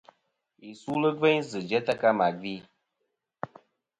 [0.63, 2.53] Yi sulɨ gveyn zɨ̀ jæ tɨ ka mà gvi.